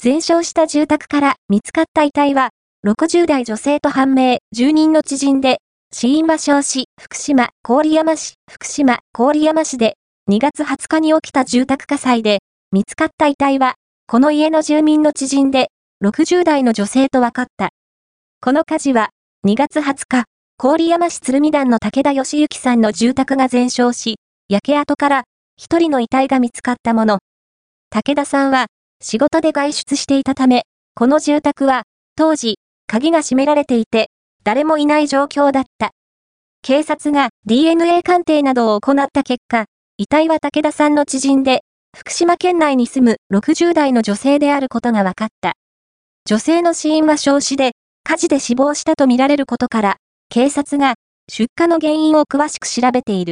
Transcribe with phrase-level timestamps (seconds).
[0.00, 2.50] 全焼した住宅から見つかった遺体は、
[2.86, 5.58] 60代女性と判明、住人の知人で、
[5.92, 9.96] 死因は焼死、福島、郡山市、福島、郡山市で、
[10.30, 12.38] 2月20日に起きた住宅火災で、
[12.70, 13.74] 見つかった遺体は、
[14.06, 15.72] この家の住民の知人で、
[16.04, 17.70] 60代の女性と分かった。
[18.40, 19.08] この火事は、
[19.48, 20.24] 2月20日、
[20.58, 25.24] 郡山市鶴見団の武田義行さんの住宅が全焼し、焼け跡から
[25.56, 27.18] 一人の遺体が見つかったもの。
[27.90, 28.66] 武田さんは
[29.00, 31.84] 仕事で外出していたため、この住宅は
[32.16, 34.10] 当時鍵が閉められていて、
[34.42, 35.92] 誰もいない状況だった。
[36.62, 39.66] 警察が DNA 鑑定などを行った結果、
[39.98, 41.60] 遺体は武田さんの知人で、
[41.96, 45.52] 福島県内に住む60代の女性であることが分かった。
[46.24, 49.96] 女性の死因は焼死で、火事で死亡したとみられることから、
[50.28, 50.94] 警察が
[51.28, 53.26] 出火の原因を詳しく調べている。